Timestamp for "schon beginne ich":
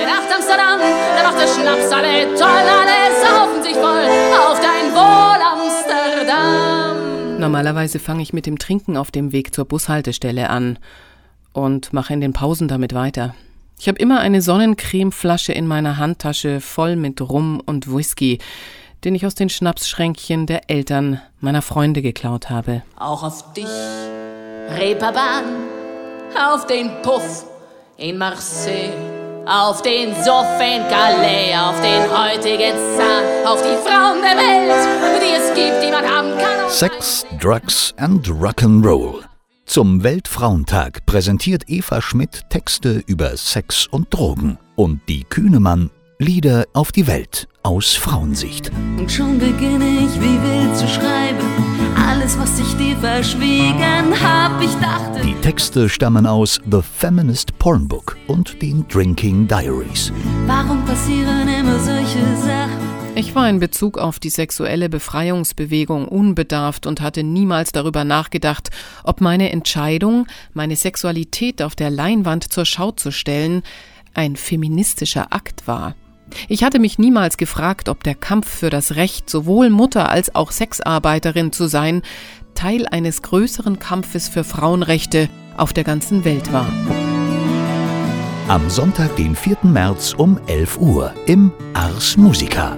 49.10-50.20